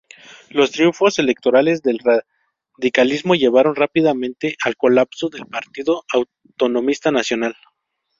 Los 0.49 0.71
triunfos 0.71 1.19
electorales 1.19 1.83
del 1.83 1.99
radicalismo 1.99 3.35
llevaron 3.35 3.75
rápidamente 3.75 4.55
al 4.65 4.75
colapso 4.75 5.29
del 5.29 5.45
Partido 5.45 6.05
Autonomista 6.11 7.11
Nacional. 7.11 7.55